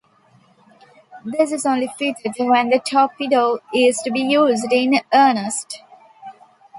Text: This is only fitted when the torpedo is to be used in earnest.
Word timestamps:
This 1.23 1.51
is 1.51 1.63
only 1.63 1.85
fitted 1.85 2.33
when 2.39 2.69
the 2.69 2.79
torpedo 2.79 3.59
is 3.71 3.99
to 4.03 4.09
be 4.09 4.21
used 4.21 4.73
in 4.73 4.99
earnest. 5.13 5.83